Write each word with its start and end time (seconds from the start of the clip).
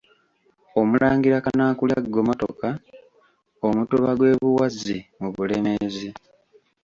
Omulangira 0.79 1.37
Kanaakulya 1.45 1.97
Ggomotoka, 2.03 2.69
Omutuba 3.67 4.09
gw'e 4.17 4.33
Buwazzi 4.41 4.97
mu 5.19 5.27
Bulemeezi. 5.35 6.09